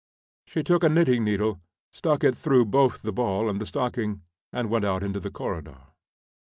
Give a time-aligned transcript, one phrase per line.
[0.47, 4.67] She took a knitting needle, stuck it through both the ball and the stocking, and
[4.67, 5.77] went out into the corridor.